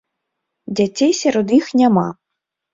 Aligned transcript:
Дзяцей 0.79 1.15
сярод 1.21 1.47
іх 1.61 1.71
няма. 1.85 2.09